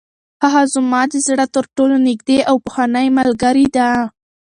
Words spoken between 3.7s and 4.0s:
ده.